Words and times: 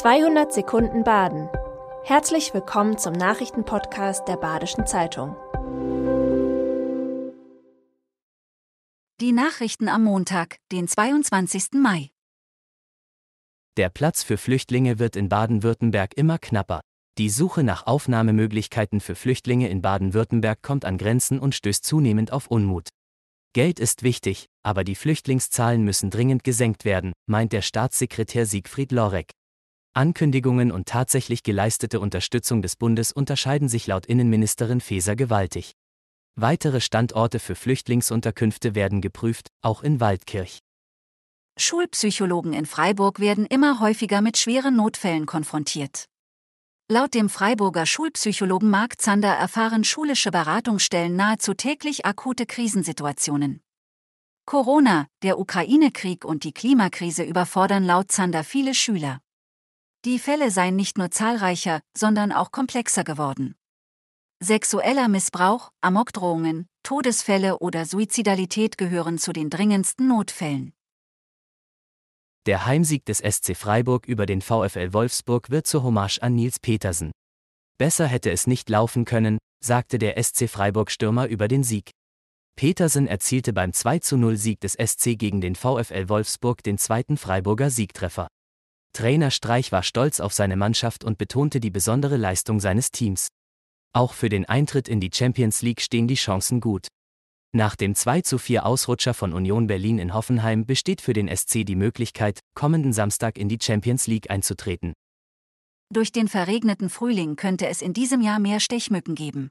200 0.00 0.50
Sekunden 0.50 1.04
Baden. 1.04 1.50
Herzlich 2.04 2.54
willkommen 2.54 2.96
zum 2.96 3.12
Nachrichtenpodcast 3.12 4.26
der 4.26 4.38
Badischen 4.38 4.86
Zeitung. 4.86 5.36
Die 9.20 9.32
Nachrichten 9.32 9.90
am 9.90 10.04
Montag, 10.04 10.56
den 10.72 10.88
22. 10.88 11.72
Mai. 11.74 12.08
Der 13.76 13.90
Platz 13.90 14.22
für 14.22 14.38
Flüchtlinge 14.38 14.98
wird 14.98 15.16
in 15.16 15.28
Baden-Württemberg 15.28 16.16
immer 16.16 16.38
knapper. 16.38 16.80
Die 17.18 17.28
Suche 17.28 17.62
nach 17.62 17.86
Aufnahmemöglichkeiten 17.86 19.02
für 19.02 19.14
Flüchtlinge 19.14 19.68
in 19.68 19.82
Baden-Württemberg 19.82 20.62
kommt 20.62 20.86
an 20.86 20.96
Grenzen 20.96 21.38
und 21.38 21.54
stößt 21.54 21.84
zunehmend 21.84 22.32
auf 22.32 22.46
Unmut. 22.46 22.88
Geld 23.52 23.78
ist 23.78 24.02
wichtig, 24.02 24.46
aber 24.62 24.82
die 24.82 24.94
Flüchtlingszahlen 24.94 25.84
müssen 25.84 26.08
dringend 26.08 26.42
gesenkt 26.42 26.86
werden, 26.86 27.12
meint 27.26 27.52
der 27.52 27.60
Staatssekretär 27.60 28.46
Siegfried 28.46 28.92
Lorek. 28.92 29.32
Ankündigungen 29.94 30.70
und 30.70 30.86
tatsächlich 30.86 31.42
geleistete 31.42 32.00
Unterstützung 32.00 32.62
des 32.62 32.76
Bundes 32.76 33.10
unterscheiden 33.12 33.68
sich 33.68 33.86
laut 33.86 34.06
Innenministerin 34.06 34.80
Faeser 34.80 35.16
gewaltig. 35.16 35.72
Weitere 36.36 36.80
Standorte 36.80 37.40
für 37.40 37.54
Flüchtlingsunterkünfte 37.54 38.74
werden 38.74 39.00
geprüft, 39.00 39.48
auch 39.62 39.82
in 39.82 40.00
Waldkirch. 40.00 40.60
Schulpsychologen 41.58 42.52
in 42.52 42.66
Freiburg 42.66 43.20
werden 43.20 43.46
immer 43.46 43.80
häufiger 43.80 44.20
mit 44.20 44.38
schweren 44.38 44.76
Notfällen 44.76 45.26
konfrontiert. 45.26 46.06
Laut 46.88 47.14
dem 47.14 47.28
Freiburger 47.28 47.84
Schulpsychologen 47.84 48.70
Marc 48.70 49.00
Zander 49.00 49.34
erfahren 49.34 49.84
schulische 49.84 50.30
Beratungsstellen 50.30 51.14
nahezu 51.14 51.54
täglich 51.54 52.06
akute 52.06 52.46
Krisensituationen. 52.46 53.60
Corona, 54.46 55.06
der 55.22 55.38
Ukraine-Krieg 55.38 56.24
und 56.24 56.44
die 56.44 56.52
Klimakrise 56.52 57.22
überfordern 57.22 57.84
laut 57.84 58.10
Zander 58.10 58.42
viele 58.42 58.74
Schüler. 58.74 59.20
Die 60.06 60.18
Fälle 60.18 60.50
seien 60.50 60.76
nicht 60.76 60.96
nur 60.96 61.10
zahlreicher, 61.10 61.82
sondern 61.94 62.32
auch 62.32 62.52
komplexer 62.52 63.04
geworden. 63.04 63.54
Sexueller 64.42 65.08
Missbrauch, 65.08 65.70
Amokdrohungen, 65.82 66.66
Todesfälle 66.82 67.58
oder 67.58 67.84
Suizidalität 67.84 68.78
gehören 68.78 69.18
zu 69.18 69.34
den 69.34 69.50
dringendsten 69.50 70.08
Notfällen. 70.08 70.72
Der 72.46 72.64
Heimsieg 72.64 73.04
des 73.04 73.18
SC 73.18 73.54
Freiburg 73.54 74.08
über 74.08 74.24
den 74.24 74.40
VfL 74.40 74.94
Wolfsburg 74.94 75.50
wird 75.50 75.66
zur 75.66 75.82
Hommage 75.82 76.20
an 76.22 76.34
Nils 76.34 76.58
Petersen. 76.58 77.12
Besser 77.76 78.06
hätte 78.06 78.30
es 78.30 78.46
nicht 78.46 78.70
laufen 78.70 79.04
können, 79.04 79.36
sagte 79.62 79.98
der 79.98 80.22
SC 80.22 80.48
Freiburg-Stürmer 80.48 81.26
über 81.26 81.46
den 81.46 81.62
Sieg. 81.62 81.90
Petersen 82.56 83.06
erzielte 83.06 83.52
beim 83.52 83.72
2-0-Sieg 83.72 84.60
des 84.60 84.72
SC 84.72 85.18
gegen 85.18 85.42
den 85.42 85.54
VfL 85.54 86.08
Wolfsburg 86.08 86.62
den 86.62 86.78
zweiten 86.78 87.18
Freiburger 87.18 87.68
Siegtreffer. 87.68 88.28
Trainer 88.92 89.30
Streich 89.30 89.72
war 89.72 89.82
stolz 89.82 90.20
auf 90.20 90.32
seine 90.32 90.56
Mannschaft 90.56 91.04
und 91.04 91.18
betonte 91.18 91.60
die 91.60 91.70
besondere 91.70 92.16
Leistung 92.16 92.60
seines 92.60 92.90
Teams. 92.90 93.28
Auch 93.92 94.14
für 94.14 94.28
den 94.28 94.44
Eintritt 94.44 94.88
in 94.88 95.00
die 95.00 95.10
Champions 95.12 95.62
League 95.62 95.80
stehen 95.80 96.08
die 96.08 96.14
Chancen 96.14 96.60
gut. 96.60 96.88
Nach 97.52 97.74
dem 97.74 97.94
2-4 97.94 98.60
Ausrutscher 98.60 99.12
von 99.12 99.32
Union 99.32 99.66
Berlin 99.66 99.98
in 99.98 100.14
Hoffenheim 100.14 100.66
besteht 100.66 101.00
für 101.00 101.12
den 101.12 101.28
SC 101.34 101.64
die 101.64 101.74
Möglichkeit, 101.74 102.38
kommenden 102.54 102.92
Samstag 102.92 103.38
in 103.38 103.48
die 103.48 103.58
Champions 103.60 104.06
League 104.06 104.30
einzutreten. 104.30 104.92
Durch 105.92 106.12
den 106.12 106.28
verregneten 106.28 106.88
Frühling 106.88 107.34
könnte 107.34 107.66
es 107.66 107.82
in 107.82 107.92
diesem 107.92 108.20
Jahr 108.20 108.38
mehr 108.38 108.60
Stechmücken 108.60 109.16
geben. 109.16 109.50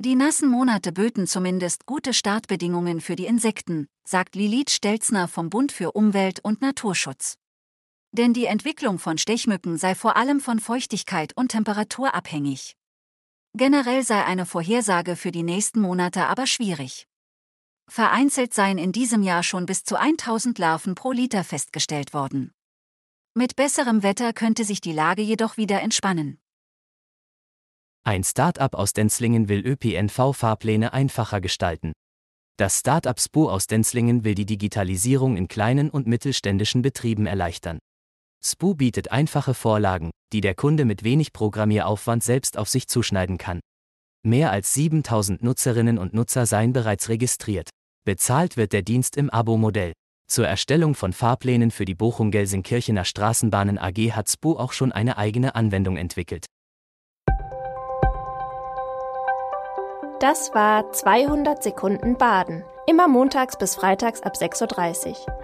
Die 0.00 0.16
nassen 0.16 0.48
Monate 0.48 0.90
böten 0.90 1.28
zumindest 1.28 1.86
gute 1.86 2.12
Startbedingungen 2.12 3.00
für 3.00 3.14
die 3.14 3.26
Insekten, 3.26 3.86
sagt 4.04 4.34
Lilith 4.34 4.70
Stelzner 4.70 5.28
vom 5.28 5.50
Bund 5.50 5.70
für 5.70 5.92
Umwelt 5.92 6.40
und 6.40 6.60
Naturschutz. 6.60 7.36
Denn 8.16 8.32
die 8.32 8.46
Entwicklung 8.46 9.00
von 9.00 9.18
Stechmücken 9.18 9.76
sei 9.76 9.96
vor 9.96 10.16
allem 10.16 10.38
von 10.38 10.60
Feuchtigkeit 10.60 11.36
und 11.36 11.48
Temperatur 11.48 12.14
abhängig. 12.14 12.76
Generell 13.54 14.04
sei 14.04 14.24
eine 14.24 14.46
Vorhersage 14.46 15.16
für 15.16 15.32
die 15.32 15.42
nächsten 15.42 15.80
Monate 15.80 16.26
aber 16.26 16.46
schwierig. 16.46 17.08
Vereinzelt 17.88 18.54
seien 18.54 18.78
in 18.78 18.92
diesem 18.92 19.24
Jahr 19.24 19.42
schon 19.42 19.66
bis 19.66 19.82
zu 19.82 19.98
1000 19.98 20.60
Larven 20.60 20.94
pro 20.94 21.10
Liter 21.10 21.42
festgestellt 21.42 22.14
worden. 22.14 22.52
Mit 23.34 23.56
besserem 23.56 24.04
Wetter 24.04 24.32
könnte 24.32 24.64
sich 24.64 24.80
die 24.80 24.92
Lage 24.92 25.22
jedoch 25.22 25.56
wieder 25.56 25.82
entspannen. 25.82 26.38
Ein 28.04 28.22
Start-up 28.22 28.76
aus 28.76 28.92
Denzlingen 28.92 29.48
will 29.48 29.66
ÖPNV-Fahrpläne 29.66 30.92
einfacher 30.92 31.40
gestalten. 31.40 31.92
Das 32.58 32.78
Start-up 32.78 33.18
SPU 33.18 33.48
aus 33.48 33.66
Denzlingen 33.66 34.22
will 34.22 34.36
die 34.36 34.46
Digitalisierung 34.46 35.36
in 35.36 35.48
kleinen 35.48 35.90
und 35.90 36.06
mittelständischen 36.06 36.82
Betrieben 36.82 37.26
erleichtern. 37.26 37.80
SPU 38.46 38.74
bietet 38.74 39.10
einfache 39.10 39.54
Vorlagen, 39.54 40.10
die 40.34 40.42
der 40.42 40.54
Kunde 40.54 40.84
mit 40.84 41.02
wenig 41.02 41.32
Programmieraufwand 41.32 42.22
selbst 42.22 42.58
auf 42.58 42.68
sich 42.68 42.88
zuschneiden 42.88 43.38
kann. 43.38 43.60
Mehr 44.22 44.50
als 44.50 44.74
7000 44.74 45.42
Nutzerinnen 45.42 45.96
und 45.96 46.12
Nutzer 46.12 46.44
seien 46.44 46.74
bereits 46.74 47.08
registriert. 47.08 47.70
Bezahlt 48.04 48.58
wird 48.58 48.74
der 48.74 48.82
Dienst 48.82 49.16
im 49.16 49.30
Abo-Modell. 49.30 49.92
Zur 50.30 50.46
Erstellung 50.46 50.94
von 50.94 51.14
Fahrplänen 51.14 51.70
für 51.70 51.86
die 51.86 51.94
Bochum-Gelsenkirchener 51.94 53.06
Straßenbahnen 53.06 53.78
AG 53.78 54.12
hat 54.12 54.28
SPU 54.28 54.56
auch 54.56 54.72
schon 54.72 54.92
eine 54.92 55.16
eigene 55.16 55.54
Anwendung 55.54 55.96
entwickelt. 55.96 56.44
Das 60.20 60.54
war 60.54 60.92
200 60.92 61.62
Sekunden 61.62 62.18
Baden. 62.18 62.62
Immer 62.86 63.08
montags 63.08 63.56
bis 63.56 63.74
freitags 63.74 64.22
ab 64.22 64.34
6.30 64.36 65.10
Uhr. 65.10 65.43